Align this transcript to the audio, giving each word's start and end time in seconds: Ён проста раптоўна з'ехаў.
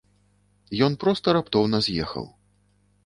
Ён 0.87 0.95
проста 1.03 1.27
раптоўна 1.39 1.77
з'ехаў. 1.89 2.25